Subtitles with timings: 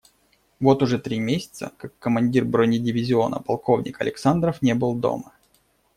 [0.59, 5.31] Вот уже три месяца, как командир бронедивизиона полковник Александров не был дома.